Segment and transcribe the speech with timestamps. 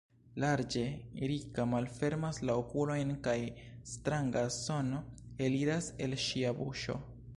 [0.43, 0.85] Larĝe
[1.31, 3.37] Rika malfermas la okulojn kaj
[3.91, 5.03] stranga sono
[5.49, 6.99] eliras el ŝia buŝo.